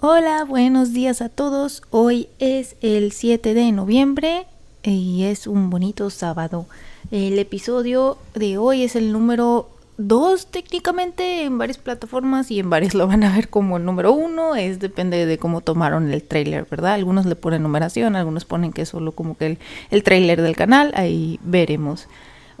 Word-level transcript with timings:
Hola, 0.00 0.44
buenos 0.44 0.92
días 0.92 1.20
a 1.22 1.28
todos. 1.28 1.82
Hoy 1.90 2.28
es 2.38 2.76
el 2.82 3.10
7 3.10 3.52
de 3.52 3.72
noviembre 3.72 4.46
y 4.84 5.24
es 5.24 5.48
un 5.48 5.70
bonito 5.70 6.08
sábado. 6.10 6.66
El 7.10 7.36
episodio 7.40 8.16
de 8.32 8.58
hoy 8.58 8.84
es 8.84 8.94
el 8.94 9.10
número 9.10 9.68
2 9.96 10.52
técnicamente 10.52 11.42
en 11.42 11.58
varias 11.58 11.78
plataformas 11.78 12.52
y 12.52 12.60
en 12.60 12.70
varias 12.70 12.94
lo 12.94 13.08
van 13.08 13.24
a 13.24 13.34
ver 13.34 13.48
como 13.48 13.78
el 13.78 13.84
número 13.84 14.12
1. 14.12 14.54
Es 14.54 14.78
depende 14.78 15.26
de 15.26 15.36
cómo 15.36 15.62
tomaron 15.62 16.12
el 16.12 16.22
trailer, 16.22 16.64
¿verdad? 16.70 16.92
Algunos 16.92 17.26
le 17.26 17.34
ponen 17.34 17.64
numeración, 17.64 18.14
algunos 18.14 18.44
ponen 18.44 18.72
que 18.72 18.82
es 18.82 18.90
solo 18.90 19.10
como 19.10 19.36
que 19.36 19.46
el, 19.46 19.58
el 19.90 20.04
trailer 20.04 20.42
del 20.42 20.54
canal. 20.54 20.92
Ahí 20.94 21.40
veremos. 21.42 22.06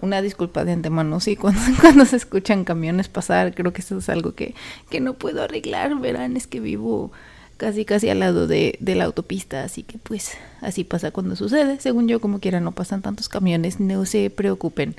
Una 0.00 0.22
disculpa 0.22 0.64
de 0.64 0.72
antemano, 0.72 1.20
sí, 1.20 1.36
cuando, 1.36 1.60
cuando 1.80 2.04
se 2.04 2.16
escuchan 2.16 2.64
camiones 2.64 3.08
pasar, 3.08 3.54
creo 3.54 3.72
que 3.72 3.82
eso 3.82 3.98
es 3.98 4.08
algo 4.08 4.34
que, 4.34 4.54
que 4.90 5.00
no 5.00 5.14
puedo 5.14 5.42
arreglar, 5.42 5.98
verán, 5.98 6.36
es 6.36 6.46
que 6.46 6.60
vivo 6.60 7.10
casi 7.56 7.84
casi 7.84 8.08
al 8.08 8.20
lado 8.20 8.46
de, 8.46 8.78
de, 8.80 8.94
la 8.94 9.04
autopista, 9.04 9.64
así 9.64 9.82
que 9.82 9.98
pues 9.98 10.38
así 10.60 10.84
pasa 10.84 11.10
cuando 11.10 11.34
sucede. 11.34 11.80
Según 11.80 12.06
yo, 12.06 12.20
como 12.20 12.38
quiera, 12.38 12.60
no 12.60 12.70
pasan 12.70 13.02
tantos 13.02 13.28
camiones, 13.28 13.80
no 13.80 14.06
se 14.06 14.30
preocupen. 14.30 14.94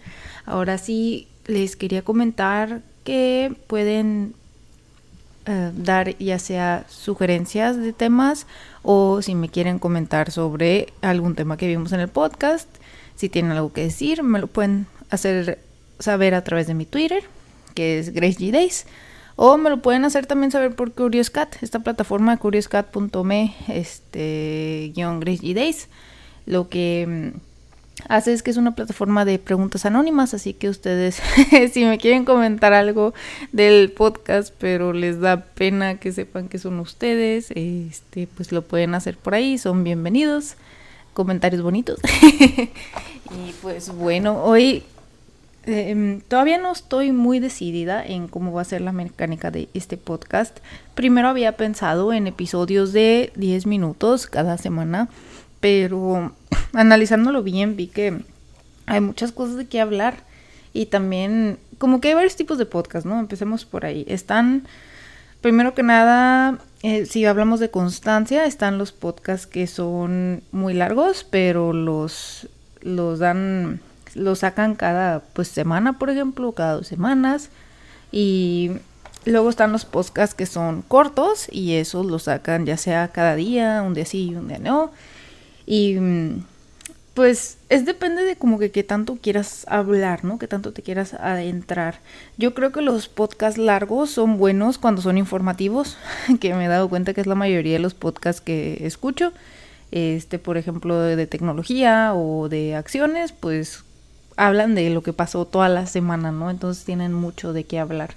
Ahora 0.46 0.78
sí, 0.78 1.28
les 1.48 1.78
quería 1.78 2.02
comentar 2.02 2.82
que 3.06 3.56
pueden 3.68 4.34
eh, 5.46 5.72
dar 5.74 6.16
ya 6.20 6.38
sea 6.38 6.86
sugerencias 6.90 7.78
de 7.78 7.92
temas 7.92 8.46
o 8.84 9.22
si 9.22 9.34
me 9.34 9.50
quieren 9.50 9.80
comentar 9.80 10.30
sobre 10.30 10.94
algún 11.02 11.34
tema 11.34 11.58
que 11.58 11.66
vimos 11.66 11.92
en 11.92 12.02
el 12.02 12.08
podcast 12.08 12.68
si 13.20 13.28
tienen 13.28 13.52
algo 13.52 13.74
que 13.74 13.82
decir, 13.82 14.24
me 14.24 14.40
lo 14.40 14.48
pueden 14.48 14.88
hacer 15.10 15.60
saber 16.00 16.34
a 16.34 16.46
través 16.46 16.68
de 16.68 16.74
mi 16.74 16.86
Twitter, 16.86 17.22
que 17.76 18.00
es 18.00 18.14
Grace 18.14 18.50
Days. 18.50 18.86
O 19.36 19.58
me 19.58 19.70
lo 19.70 19.82
pueden 19.82 20.06
hacer 20.06 20.26
también 20.26 20.52
saber 20.52 20.74
por 20.74 20.94
CuriousCat, 20.94 21.62
esta 21.62 21.82
plataforma 21.82 22.38
curiouscat.me, 22.38 23.56
este, 23.68 24.94
guion 24.96 25.20
Grace 25.20 25.54
Days. 25.54 25.90
Lo 26.46 26.70
que 26.70 27.34
mm, 27.36 28.08
hace 28.08 28.32
es 28.32 28.42
que 28.42 28.52
es 28.52 28.58
una 28.58 28.74
plataforma 28.74 29.26
de 29.26 29.38
preguntas 29.38 29.86
anónimas, 29.86 30.34
así 30.34 30.54
que 30.54 30.70
ustedes, 30.70 31.22
si 31.74 31.84
me 31.84 31.98
quieren 31.98 32.24
comentar 32.24 32.72
algo 32.72 33.14
del 33.52 33.92
podcast, 33.92 34.54
pero 34.58 34.94
les 34.94 35.20
da 35.20 35.44
pena 35.44 36.00
que 36.00 36.14
sepan 36.14 36.48
que 36.48 36.58
son 36.58 36.80
ustedes, 36.80 37.52
este, 37.52 38.28
pues 38.28 38.54
lo 38.54 38.62
pueden 38.62 38.96
hacer 38.96 39.18
por 39.18 39.36
ahí, 39.36 39.58
son 39.58 39.84
bienvenidos 39.84 40.56
comentarios 41.20 41.62
bonitos. 41.62 42.00
y 43.32 43.54
pues 43.62 43.90
bueno, 43.90 44.44
hoy 44.44 44.84
eh, 45.66 46.22
todavía 46.28 46.58
no 46.58 46.72
estoy 46.72 47.12
muy 47.12 47.40
decidida 47.40 48.04
en 48.06 48.28
cómo 48.28 48.52
va 48.52 48.62
a 48.62 48.66
ser 48.66 48.82
la 48.82 48.92
mecánica 48.92 49.52
de 49.52 49.70
este 49.74 49.98
podcast. 49.98 50.58
Primero 50.96 51.28
había 51.28 51.58
pensado 51.58 52.12
en 52.14 52.28
episodios 52.28 52.92
de 52.94 53.32
10 53.36 53.68
minutos 53.68 54.28
cada 54.28 54.58
semana, 54.58 55.10
pero 55.60 56.34
analizándolo 56.74 57.44
bien 57.44 57.76
vi 57.76 57.88
que 57.88 58.20
hay 58.86 59.02
muchas 59.02 59.32
cosas 59.32 59.58
de 59.58 59.68
qué 59.68 59.80
hablar 59.80 60.24
y 60.74 60.88
también 60.88 61.60
como 61.78 62.02
que 62.02 62.10
hay 62.10 62.14
varios 62.16 62.36
tipos 62.36 62.58
de 62.58 62.66
podcast, 62.66 63.06
¿no? 63.06 63.20
Empecemos 63.20 63.66
por 63.66 63.86
ahí. 63.86 64.06
Están, 64.08 64.68
primero 65.42 65.74
que 65.76 65.84
nada, 65.84 66.58
eh, 66.82 67.06
si 67.06 67.26
hablamos 67.26 67.60
de 67.60 67.70
constancia, 67.70 68.46
están 68.46 68.78
los 68.78 68.92
podcasts 68.92 69.46
que 69.46 69.68
son 69.68 70.42
muy 70.52 70.74
largos, 70.74 71.26
pero 71.30 71.74
los, 71.74 72.50
los 72.82 73.20
dan, 73.20 73.80
los 74.16 74.40
sacan 74.40 74.76
cada 74.76 75.22
pues 75.34 75.48
semana, 75.48 76.00
por 76.00 76.10
ejemplo, 76.10 76.52
cada 76.54 76.74
dos 76.74 76.88
semanas. 76.88 77.50
Y 78.12 78.72
luego 79.26 79.50
están 79.50 79.72
los 79.72 79.86
podcasts 79.86 80.36
que 80.36 80.46
son 80.46 80.82
cortos 80.82 81.48
y 81.52 81.76
esos 81.76 82.06
los 82.06 82.24
sacan 82.24 82.66
ya 82.66 82.78
sea 82.78 83.10
cada 83.10 83.36
día, 83.36 83.84
un 83.86 83.94
día 83.94 84.06
sí, 84.06 84.34
un 84.36 84.48
día 84.48 84.60
no. 84.60 84.92
Y 85.66 85.98
pues 87.20 87.58
es 87.68 87.86
depende 87.86 88.24
de 88.24 88.38
como 88.38 88.58
que 88.60 88.72
qué 88.72 88.82
tanto 88.82 89.18
quieras 89.22 89.66
hablar, 89.68 90.24
¿no? 90.24 90.40
Que 90.40 90.48
tanto 90.48 90.72
te 90.72 90.82
quieras 90.82 91.14
adentrar. 91.16 92.00
Yo 92.38 92.54
creo 92.54 92.72
que 92.72 92.82
los 92.82 93.10
podcasts 93.10 93.58
largos 93.58 94.10
son 94.10 94.38
buenos 94.38 94.78
cuando 94.78 95.02
son 95.02 95.18
informativos, 95.18 95.98
que 96.40 96.54
me 96.54 96.64
he 96.64 96.68
dado 96.70 96.88
cuenta 96.88 97.14
que 97.14 97.20
es 97.20 97.28
la 97.28 97.36
mayoría 97.36 97.74
de 97.74 97.80
los 97.80 97.94
podcasts 97.94 98.40
que 98.40 98.86
escucho. 98.86 99.34
Este, 99.92 100.40
por 100.40 100.58
ejemplo, 100.58 101.00
de, 101.00 101.28
tecnología 101.28 102.14
o 102.14 102.48
de 102.50 102.76
acciones, 102.76 103.32
pues 103.32 103.84
hablan 104.38 104.76
de 104.76 104.90
lo 104.90 105.02
que 105.02 105.14
pasó 105.14 105.46
toda 105.46 105.68
la 105.70 105.86
semana, 105.88 106.32
¿no? 106.32 106.50
Entonces 106.50 106.86
tienen 106.86 107.14
mucho 107.14 107.54
de 107.54 107.64
qué 107.64 107.80
hablar. 107.80 108.16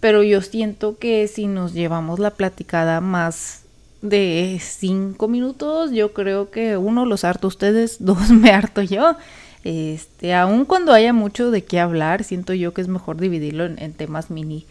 Pero 0.00 0.22
yo 0.22 0.40
siento 0.42 0.98
que 0.98 1.26
si 1.28 1.46
nos 1.46 1.72
llevamos 1.72 2.18
la 2.18 2.30
platicada 2.30 3.00
más 3.00 3.62
de 4.02 4.58
cinco 4.62 5.28
minutos, 5.28 5.90
yo 5.90 6.12
creo 6.12 6.50
que 6.50 6.76
uno 6.76 7.04
los 7.04 7.24
harto 7.24 7.48
ustedes, 7.48 7.96
dos 8.00 8.30
me 8.30 8.50
harto 8.50 8.82
yo. 8.82 9.16
Este, 9.62 10.34
aun 10.34 10.64
cuando 10.64 10.92
haya 10.92 11.12
mucho 11.12 11.50
de 11.50 11.64
qué 11.64 11.80
hablar, 11.80 12.24
siento 12.24 12.54
yo 12.54 12.72
que 12.72 12.80
es 12.80 12.88
mejor 12.88 13.18
dividirlo 13.18 13.66
en, 13.66 13.92
temas 13.92 14.30
mini. 14.30 14.66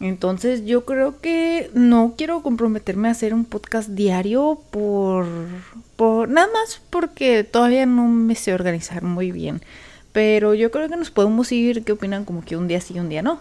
Entonces 0.00 0.64
yo 0.64 0.84
creo 0.84 1.20
que 1.20 1.70
no 1.74 2.14
quiero 2.16 2.42
comprometerme 2.42 3.08
a 3.08 3.12
hacer 3.12 3.32
un 3.32 3.44
podcast 3.44 3.90
diario 3.90 4.60
por, 4.70 5.26
por 5.96 6.28
nada 6.28 6.48
más 6.52 6.80
porque 6.90 7.44
todavía 7.44 7.86
no 7.86 8.08
me 8.08 8.34
sé 8.34 8.54
organizar 8.54 9.02
muy 9.02 9.32
bien. 9.32 9.62
Pero 10.12 10.54
yo 10.54 10.70
creo 10.70 10.88
que 10.88 10.96
nos 10.96 11.10
podemos 11.10 11.50
ir, 11.52 11.84
¿qué 11.84 11.92
opinan? 11.92 12.24
Como 12.24 12.44
que 12.44 12.56
un 12.56 12.68
día 12.68 12.80
sí, 12.80 12.98
un 12.98 13.08
día 13.08 13.22
no. 13.22 13.38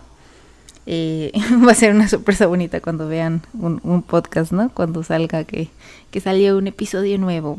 Eh, 0.86 1.32
va 1.68 1.72
a 1.72 1.76
ser 1.76 1.94
una 1.94 2.08
sorpresa 2.08 2.48
bonita 2.48 2.82
cuando 2.82 3.08
vean 3.08 3.42
un, 3.54 4.02
podcast, 4.04 4.52
¿no? 4.52 4.70
Cuando 4.70 5.04
salga 5.04 5.44
que, 5.44 5.70
que 6.12 6.20
salió 6.20 6.58
un 6.58 6.68
episodio 6.68 7.18
nuevo. 7.18 7.58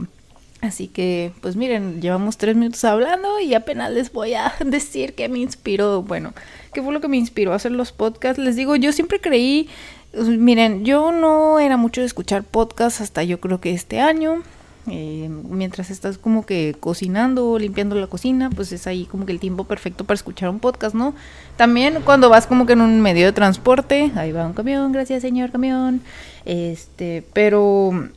Así 0.65 0.89
que, 0.89 1.33
pues 1.43 1.57
miren, 1.57 2.01
llevamos 2.01 2.39
tres 2.39 2.57
minutos 2.57 2.85
hablando 2.85 3.39
y 3.39 3.53
apenas 3.53 3.93
les 3.93 4.11
voy 4.13 4.33
a 4.35 4.55
decir 4.65 5.15
que 5.15 5.29
me 5.29 5.39
inspiró, 5.39 6.03
bueno, 6.03 6.33
qué 6.73 6.83
fue 6.83 6.93
lo 6.93 7.01
que 7.01 7.09
me 7.09 7.19
inspiró 7.19 7.53
a 7.53 7.57
hacer 7.57 7.73
los 7.73 7.93
podcasts. 7.93 8.43
Les 8.43 8.57
digo, 8.57 8.75
yo 8.77 8.93
siempre 8.93 9.21
creí, 9.21 9.69
miren, 10.15 10.85
yo 10.85 11.13
no 11.13 11.59
era 11.61 11.77
mucho 11.77 12.01
de 12.01 12.07
escuchar 12.07 12.45
podcasts 12.45 13.03
hasta 13.03 13.23
yo 13.25 13.41
creo 13.41 13.61
que 13.61 13.73
este 13.73 14.01
año. 14.01 14.43
Eh, 14.87 15.31
mientras 15.49 15.91
estás 15.91 16.19
como 16.19 16.45
que 16.45 16.77
cocinando 16.79 17.49
o 17.49 17.59
limpiando 17.59 17.97
la 17.97 18.07
cocina, 18.07 18.51
pues 18.51 18.71
es 18.71 18.87
ahí 18.87 19.07
como 19.07 19.25
que 19.25 19.33
el 19.33 19.41
tiempo 19.41 19.65
perfecto 19.65 20.05
para 20.05 20.17
escuchar 20.17 20.51
un 20.51 20.61
podcast, 20.61 20.95
¿no? 20.95 21.15
También 21.57 22.03
cuando 22.05 22.29
vas 22.29 22.47
como 22.47 22.67
que 22.67 22.75
en 22.75 22.83
un 22.83 23.01
medio 23.01 23.25
de 23.25 23.33
transporte, 23.33 24.13
ahí 24.15 24.33
va 24.33 24.47
un 24.47 24.53
camión, 24.53 24.93
gracias 24.93 25.23
señor 25.23 25.51
camión, 25.51 26.03
este, 26.45 27.25
pero 27.33 28.11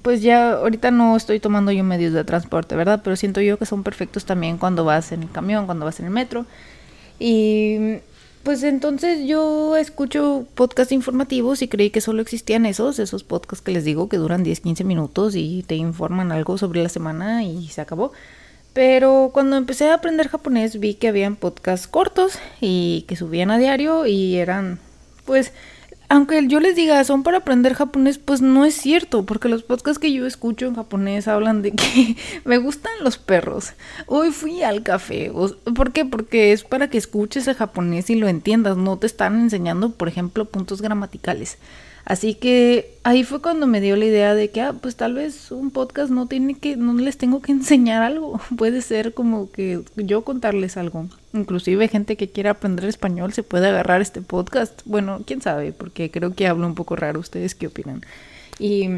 pues 0.00 0.22
ya 0.22 0.52
ahorita 0.52 0.90
no 0.90 1.16
estoy 1.16 1.40
tomando 1.40 1.70
yo 1.72 1.84
medios 1.84 2.12
de 2.12 2.24
transporte, 2.24 2.74
¿verdad? 2.76 3.00
Pero 3.04 3.16
siento 3.16 3.40
yo 3.40 3.58
que 3.58 3.66
son 3.66 3.82
perfectos 3.82 4.24
también 4.24 4.58
cuando 4.58 4.84
vas 4.84 5.12
en 5.12 5.22
el 5.22 5.30
camión, 5.30 5.66
cuando 5.66 5.84
vas 5.84 6.00
en 6.00 6.06
el 6.06 6.12
metro. 6.12 6.46
Y 7.18 7.98
pues 8.42 8.64
entonces 8.64 9.26
yo 9.26 9.76
escucho 9.76 10.46
podcasts 10.54 10.92
informativos 10.92 11.62
y 11.62 11.68
creí 11.68 11.90
que 11.90 12.00
solo 12.00 12.22
existían 12.22 12.66
esos, 12.66 12.98
esos 12.98 13.22
podcasts 13.22 13.64
que 13.64 13.70
les 13.70 13.84
digo 13.84 14.08
que 14.08 14.16
duran 14.16 14.42
10, 14.42 14.60
15 14.60 14.84
minutos 14.84 15.36
y 15.36 15.64
te 15.66 15.76
informan 15.76 16.32
algo 16.32 16.58
sobre 16.58 16.82
la 16.82 16.88
semana 16.88 17.44
y 17.44 17.68
se 17.68 17.80
acabó. 17.80 18.12
Pero 18.72 19.30
cuando 19.32 19.56
empecé 19.56 19.90
a 19.90 19.94
aprender 19.94 20.28
japonés 20.28 20.80
vi 20.80 20.94
que 20.94 21.08
habían 21.08 21.36
podcasts 21.36 21.86
cortos 21.86 22.38
y 22.60 23.04
que 23.06 23.16
subían 23.16 23.50
a 23.50 23.58
diario 23.58 24.06
y 24.06 24.36
eran 24.36 24.80
pues 25.24 25.52
aunque 26.12 26.46
yo 26.46 26.60
les 26.60 26.76
diga, 26.76 27.02
son 27.04 27.22
para 27.22 27.38
aprender 27.38 27.72
japonés, 27.72 28.18
pues 28.18 28.42
no 28.42 28.66
es 28.66 28.74
cierto, 28.74 29.24
porque 29.24 29.48
los 29.48 29.62
podcasts 29.62 29.98
que 29.98 30.12
yo 30.12 30.26
escucho 30.26 30.66
en 30.66 30.74
japonés 30.74 31.26
hablan 31.26 31.62
de 31.62 31.72
que 31.72 32.18
me 32.44 32.58
gustan 32.58 32.92
los 33.00 33.16
perros. 33.16 33.72
Hoy 34.04 34.30
fui 34.30 34.62
al 34.62 34.82
café. 34.82 35.32
¿Por 35.74 35.92
qué? 35.92 36.04
Porque 36.04 36.52
es 36.52 36.64
para 36.64 36.90
que 36.90 36.98
escuches 36.98 37.48
el 37.48 37.54
japonés 37.54 38.10
y 38.10 38.16
lo 38.16 38.28
entiendas, 38.28 38.76
no 38.76 38.98
te 38.98 39.06
están 39.06 39.40
enseñando, 39.40 39.92
por 39.92 40.06
ejemplo, 40.06 40.44
puntos 40.44 40.82
gramaticales. 40.82 41.56
Así 42.04 42.34
que 42.34 42.98
ahí 43.04 43.24
fue 43.24 43.40
cuando 43.40 43.66
me 43.66 43.80
dio 43.80 43.96
la 43.96 44.04
idea 44.04 44.34
de 44.34 44.50
que, 44.50 44.60
ah, 44.60 44.74
pues 44.78 44.96
tal 44.96 45.14
vez 45.14 45.50
un 45.50 45.70
podcast 45.70 46.10
no 46.10 46.26
tiene 46.26 46.56
que, 46.56 46.76
no 46.76 46.92
les 46.92 47.16
tengo 47.16 47.40
que 47.40 47.52
enseñar 47.52 48.02
algo. 48.02 48.38
Puede 48.58 48.82
ser 48.82 49.14
como 49.14 49.50
que 49.50 49.80
yo 49.96 50.24
contarles 50.24 50.76
algo. 50.76 51.08
Inclusive 51.32 51.88
gente 51.88 52.16
que 52.16 52.28
quiera 52.28 52.52
aprender 52.52 52.86
español 52.86 53.32
se 53.32 53.42
puede 53.42 53.68
agarrar 53.68 54.00
este 54.00 54.20
podcast. 54.20 54.82
Bueno, 54.84 55.22
quién 55.26 55.40
sabe, 55.40 55.72
porque 55.72 56.10
creo 56.10 56.34
que 56.34 56.46
hablo 56.46 56.66
un 56.66 56.74
poco 56.74 56.96
raro. 56.96 57.20
¿Ustedes 57.20 57.54
qué 57.54 57.68
opinan? 57.68 58.02
Y, 58.58 58.88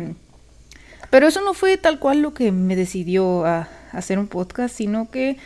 pero 1.10 1.28
eso 1.28 1.40
no 1.42 1.54
fue 1.54 1.76
tal 1.76 1.98
cual 1.98 2.20
lo 2.20 2.34
que 2.34 2.52
me 2.52 2.76
decidió 2.76 3.44
a 3.46 3.68
hacer 3.92 4.18
un 4.18 4.26
podcast, 4.26 4.76
sino 4.76 5.10
que 5.10 5.36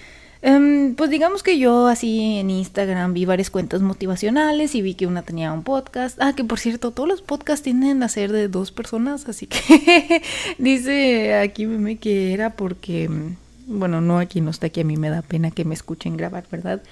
Em, 0.40 0.94
pues 0.94 1.10
digamos 1.10 1.42
que 1.42 1.58
yo 1.58 1.88
así 1.88 2.36
en 2.38 2.50
Instagram 2.50 3.12
vi 3.12 3.24
varias 3.24 3.50
cuentas 3.50 3.82
motivacionales 3.82 4.74
y 4.76 4.82
vi 4.82 4.94
que 4.94 5.06
una 5.06 5.22
tenía 5.22 5.52
un 5.52 5.64
podcast. 5.64 6.16
Ah, 6.20 6.32
que 6.34 6.44
por 6.44 6.60
cierto, 6.60 6.92
todos 6.92 7.08
los 7.08 7.22
podcasts 7.22 7.64
tienden 7.64 8.02
a 8.02 8.08
ser 8.08 8.30
de 8.30 8.48
dos 8.48 8.70
personas, 8.70 9.28
así 9.28 9.46
que 9.46 10.22
dice 10.58 11.34
aquí 11.34 11.66
meme 11.66 11.96
que 11.96 12.32
era 12.32 12.50
porque, 12.50 13.10
bueno, 13.68 14.00
no 14.00 14.18
aquí 14.18 14.40
no 14.40 14.50
está, 14.50 14.70
que 14.70 14.80
a 14.80 14.84
mí 14.84 14.96
me 14.96 15.10
da 15.10 15.22
pena 15.22 15.50
que 15.50 15.64
me 15.64 15.74
escuchen 15.74 16.16
grabar, 16.16 16.44
¿verdad? 16.50 16.82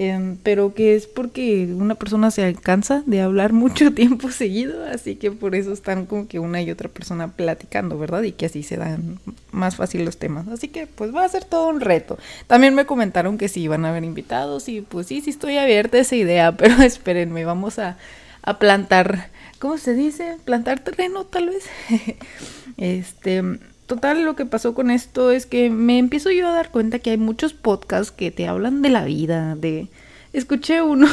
Em, 0.00 0.36
pero 0.44 0.74
que 0.74 0.94
es 0.94 1.08
porque 1.08 1.74
una 1.76 1.96
persona 1.96 2.30
se 2.30 2.44
alcanza 2.44 3.02
de 3.06 3.20
hablar 3.20 3.52
mucho 3.64 3.92
tiempo 3.92 4.30
seguido, 4.30 4.84
así 4.84 5.16
que 5.16 5.32
por 5.32 5.56
eso 5.56 5.72
están 5.72 6.06
como 6.06 6.28
que 6.28 6.38
una 6.38 6.62
y 6.62 6.70
otra 6.70 6.88
persona 6.88 7.32
platicando, 7.32 7.98
¿verdad? 7.98 8.22
Y 8.22 8.30
que 8.30 8.46
así 8.46 8.62
se 8.62 8.76
dan 8.76 9.18
más 9.50 9.74
fácil 9.74 10.04
los 10.04 10.16
temas. 10.16 10.46
Así 10.46 10.68
que 10.68 10.86
pues 10.86 11.12
va 11.12 11.24
a 11.24 11.28
ser 11.28 11.44
todo 11.44 11.68
un 11.68 11.80
reto. 11.80 12.16
También 12.46 12.76
me 12.76 12.86
comentaron 12.86 13.38
que 13.38 13.48
sí 13.48 13.62
iban 13.62 13.84
a 13.84 13.90
haber 13.90 14.04
invitados 14.04 14.68
y 14.68 14.82
pues 14.82 15.08
sí, 15.08 15.20
sí 15.20 15.30
estoy 15.30 15.56
abierta 15.56 15.96
a 15.96 16.02
esa 16.02 16.14
idea, 16.14 16.52
pero 16.56 16.80
espérenme, 16.80 17.44
vamos 17.44 17.80
a, 17.80 17.96
a 18.42 18.58
plantar, 18.60 19.30
¿cómo 19.58 19.78
se 19.78 19.94
dice? 19.94 20.36
Plantar 20.44 20.78
terreno 20.78 21.24
tal 21.24 21.46
vez. 21.46 21.64
este 22.76 23.42
total, 23.88 24.22
lo 24.24 24.36
que 24.36 24.46
pasó 24.46 24.74
con 24.74 24.92
esto 24.92 25.32
es 25.32 25.46
que 25.46 25.70
me 25.70 25.98
empiezo 25.98 26.30
yo 26.30 26.46
a 26.46 26.52
dar 26.52 26.70
cuenta 26.70 27.00
que 27.00 27.10
hay 27.10 27.16
muchos 27.16 27.54
podcasts 27.54 28.12
que 28.12 28.30
te 28.30 28.46
hablan 28.46 28.82
de 28.82 28.90
la 28.90 29.04
vida, 29.04 29.56
de... 29.56 29.88
Escuché 30.32 30.82
uno. 30.82 31.08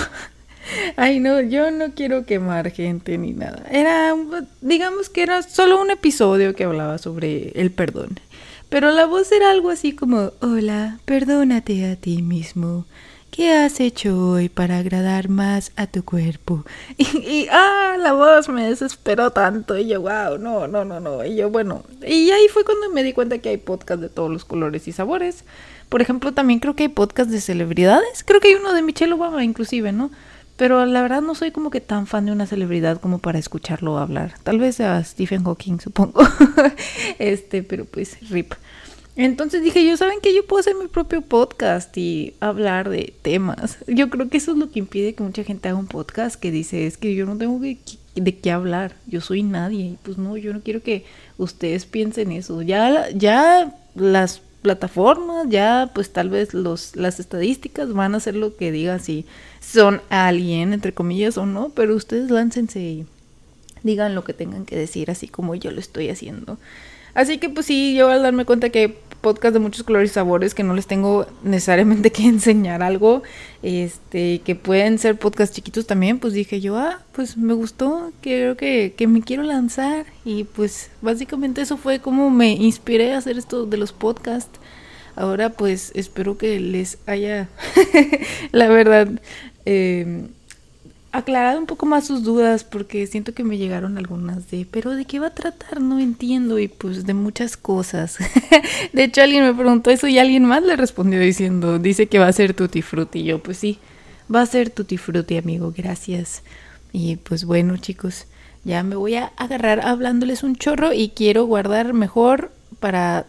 Ay, 0.95 1.19
no, 1.19 1.42
yo 1.42 1.72
no 1.72 1.94
quiero 1.95 2.25
quemar 2.25 2.69
gente 2.72 3.18
ni 3.18 3.33
nada. 3.33 3.63
Era, 3.72 4.13
digamos 4.62 5.10
que 5.10 5.24
era 5.24 5.42
solo 5.42 5.81
un 5.81 5.89
episodio 5.89 6.54
que 6.54 6.66
hablaba 6.66 6.98
sobre 6.98 7.50
el 7.56 7.72
perdón. 7.72 8.19
Pero 8.75 8.92
la 8.92 9.06
voz 9.06 9.31
era 9.31 9.51
algo 9.51 9.69
así 9.69 9.94
como, 9.94 10.33
hola, 10.42 11.00
perdónate 11.06 11.89
a 11.89 11.95
ti 11.95 12.22
mismo. 12.22 12.83
¿Qué 13.31 13.54
has 13.54 13.80
hecho 13.80 14.31
hoy 14.31 14.50
para 14.50 14.80
agradar 14.80 15.30
más 15.30 15.72
a 15.77 15.88
tu 15.88 16.04
cuerpo? 16.04 16.66
Y, 16.98 17.48
ah, 17.50 17.95
la 17.98 18.12
voz 18.12 18.50
me 18.50 18.68
desesperó 18.68 19.31
tanto. 19.31 19.77
Y 19.77 19.88
yo, 19.88 20.01
wow, 20.01 20.38
no, 20.38 20.68
no, 20.68 20.83
no, 20.83 21.00
no. 21.00 21.24
Y 21.24 21.38
yo, 21.38 21.50
bueno, 21.50 21.86
y 22.06 22.31
ahí 22.31 22.50
fue 22.50 22.66
cuando 22.66 22.89
me 22.89 23.04
di 23.04 23.13
cuenta 23.13 23.38
que 23.38 23.48
hay 23.48 23.56
podcasts 23.56 24.01
de 24.01 24.10
todos 24.10 24.30
los 24.30 24.44
colores 24.44 24.89
y 24.89 24.92
sabores. 24.92 25.45
Por 25.88 26.01
ejemplo, 26.01 26.33
también 26.33 26.60
creo 26.60 26.75
que 26.75 26.83
hay 26.83 26.89
podcasts 26.89 27.31
de 27.31 27.39
celebridades. 27.39 28.25
Creo 28.25 28.42
que 28.42 28.50
hay 28.50 28.56
uno 28.56 28.74
de 28.74 28.81
Michelle 28.81 29.13
Obama, 29.13 29.42
inclusive, 29.45 29.94
¿no? 29.94 30.12
Pero 30.57 30.86
la 30.86 31.01
verdad 31.01 31.21
no 31.21 31.33
soy 31.33 31.51
como 31.51 31.69
que 31.69 31.80
tan 31.80 32.07
fan 32.07 32.25
de 32.25 32.33
una 32.33 32.45
celebridad 32.45 33.00
como 33.00 33.19
para 33.19 33.39
escucharlo 33.39 33.98
hablar. 33.98 34.36
Tal 34.44 34.60
vez 34.60 34.81
a 34.81 35.01
Stephen 35.01 35.45
Hawking, 35.45 35.80
supongo. 35.80 36.21
este, 37.19 37.63
pero 37.63 37.86
pues, 37.86 38.18
rip. 38.30 38.54
Entonces 39.15 39.63
dije, 39.63 39.85
yo 39.85 39.95
saben 39.95 40.19
que 40.21 40.35
yo 40.35 40.45
puedo 40.45 40.59
hacer 40.59 40.75
mi 40.75 40.88
propio 40.88 41.21
podcast 41.21 41.95
y 41.97 42.33
hablar 42.41 42.89
de 42.89 43.13
temas. 43.21 43.77
Yo 43.88 44.09
creo 44.09 44.29
que 44.29 44.38
eso 44.38 44.51
es 44.51 44.57
lo 44.57 44.69
que 44.69 44.79
impide 44.79 45.15
que 45.15 45.23
mucha 45.23 45.44
gente 45.44 45.69
haga 45.69 45.77
un 45.77 45.88
podcast 45.88 46.35
que 46.38 46.51
dice, 46.51 46.85
es 46.85 46.97
que 46.97 47.15
yo 47.15 47.25
no 47.25 47.38
tengo 47.38 47.59
de 47.59 48.38
qué 48.38 48.51
hablar, 48.51 48.95
yo 49.07 49.21
soy 49.21 49.41
nadie. 49.41 49.85
Y 49.85 49.97
pues 50.03 50.17
no, 50.17 50.35
yo 50.35 50.53
no 50.53 50.62
quiero 50.62 50.83
que 50.83 51.06
ustedes 51.38 51.85
piensen 51.85 52.33
eso. 52.33 52.62
Ya, 52.62 53.09
ya 53.12 53.73
las 53.95 54.41
plataformas, 54.62 55.47
ya 55.47 55.91
pues 55.94 56.11
tal 56.11 56.29
vez 56.29 56.53
los, 56.53 56.95
las 56.95 57.19
estadísticas 57.19 57.94
van 57.94 58.15
a 58.15 58.18
hacer 58.18 58.35
lo 58.35 58.57
que 58.57 58.71
digan 58.71 59.00
si 59.00 59.25
son 59.61 60.01
alguien, 60.09 60.73
entre 60.73 60.94
comillas, 60.94 61.38
o 61.38 61.45
no, 61.45 61.69
pero 61.69 61.95
ustedes 61.95 62.31
láncense 62.31 62.79
y 62.79 63.06
digan 63.83 64.15
lo 64.15 64.23
que 64.23 64.33
tengan 64.33 64.65
que 64.65 64.75
decir, 64.75 65.11
así 65.11 65.27
como 65.27 65.53
yo 65.53 65.69
lo 65.69 65.79
estoy 65.79 66.09
haciendo. 66.09 66.57
Así 67.13 67.38
que 67.38 67.50
pues 67.50 67.68
sí, 67.68 67.95
yo 67.95 68.09
al 68.09 68.23
darme 68.23 68.44
cuenta 68.44 68.69
que 68.69 68.97
podcast 69.25 69.54
de 69.54 69.60
muchos 69.60 69.81
colores 69.81 70.12
y 70.12 70.13
sabores 70.13 70.54
que 70.54 70.62
no 70.62 70.75
les 70.75 70.86
tengo 70.86 71.25
necesariamente 71.42 72.12
que 72.16 72.27
enseñar 72.27 72.83
algo, 72.83 73.24
este, 73.63 74.42
que 74.42 74.54
pueden 74.54 75.00
ser 75.00 75.18
podcasts 75.18 75.56
chiquitos 75.56 75.88
también, 75.88 76.19
pues 76.19 76.33
dije 76.33 76.62
yo, 76.62 76.77
ah, 76.77 77.01
pues 77.12 77.36
me 77.36 77.56
gustó, 77.56 78.12
creo 78.22 78.56
que, 78.56 78.94
que 78.95 79.07
me 79.07 79.24
quiero 79.24 79.42
lanzar 79.42 80.06
y 80.25 80.44
pues 80.44 80.92
básicamente 81.01 81.62
eso 81.62 81.75
fue 81.75 82.00
como 82.00 82.30
me 82.30 82.51
inspiré 82.51 83.13
a 83.13 83.18
hacer 83.18 83.39
esto 83.39 83.66
de 83.66 83.77
los 83.77 83.94
podcasts. 83.94 84.60
Ahora 85.16 85.50
pues 85.50 85.92
espero 85.95 86.38
que 86.38 86.60
les 86.60 87.00
haya, 87.07 87.50
la 88.51 88.68
verdad, 88.68 89.10
eh, 89.66 90.28
aclarado 91.17 91.59
un 91.59 91.65
poco 91.65 91.85
más 91.85 92.07
sus 92.07 92.23
dudas 92.23 92.63
porque 92.63 93.06
siento 93.07 93.33
que 93.33 93.44
me 93.44 93.57
llegaron 93.57 93.97
algunas 93.97 94.50
de, 94.50 94.67
pero 94.69 94.91
¿de 94.91 95.06
qué 95.06 95.19
va 95.19 95.27
a 95.27 95.33
tratar? 95.33 95.81
No 95.81 96.00
entiendo 96.00 96.59
y 96.59 96.67
pues 96.67 97.06
de 97.06 97.13
muchas 97.13 97.57
cosas. 97.57 98.17
de 98.94 99.03
hecho 99.03 99.21
alguien 99.21 99.44
me 99.44 99.53
preguntó 99.53 99.91
eso 99.91 100.07
y 100.07 100.19
alguien 100.19 100.45
más 100.45 100.63
le 100.63 100.75
respondió 100.75 101.19
diciendo, 101.19 101.79
dice 101.79 102.07
que 102.07 102.19
va 102.19 102.27
a 102.27 102.33
ser 102.33 102.53
tutti 102.53 102.81
frutti. 102.81 103.19
Y 103.19 103.23
yo 103.25 103.44
pues 103.44 103.57
sí, 103.57 103.79
va 104.33 104.41
a 104.41 104.45
ser 104.45 104.69
tutti 104.69 104.97
frutti 104.97 105.38
amigo, 105.38 105.73
gracias. 105.75 106.44
Y 106.91 107.18
pues 107.18 107.45
bueno 107.45 107.77
chicos, 107.77 108.25
ya 108.63 108.83
me 108.83 108.95
voy 108.95 109.15
a 109.15 109.31
agarrar 109.38 109.85
hablándoles 109.85 110.44
un 110.44 110.56
chorro 110.56 110.94
y 110.94 111.09
quiero 111.09 111.45
guardar 111.45 111.94
mejor 111.94 112.51
para 112.79 113.27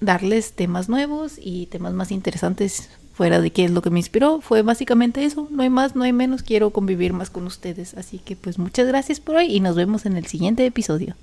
darles 0.00 0.52
temas 0.52 0.88
nuevos 0.88 1.34
y 1.38 1.66
temas 1.66 1.92
más 1.92 2.10
interesantes 2.10 2.90
fuera 3.12 3.40
de 3.40 3.50
qué 3.50 3.64
es 3.64 3.70
lo 3.70 3.82
que 3.82 3.90
me 3.90 3.98
inspiró, 3.98 4.40
fue 4.40 4.62
básicamente 4.62 5.24
eso, 5.24 5.48
no 5.50 5.62
hay 5.62 5.70
más, 5.70 5.94
no 5.94 6.04
hay 6.04 6.12
menos, 6.12 6.42
quiero 6.42 6.70
convivir 6.70 7.12
más 7.12 7.30
con 7.30 7.46
ustedes, 7.46 7.94
así 7.94 8.18
que 8.18 8.36
pues 8.36 8.58
muchas 8.58 8.86
gracias 8.86 9.20
por 9.20 9.36
hoy 9.36 9.46
y 9.46 9.60
nos 9.60 9.76
vemos 9.76 10.06
en 10.06 10.16
el 10.16 10.26
siguiente 10.26 10.64
episodio. 10.64 11.14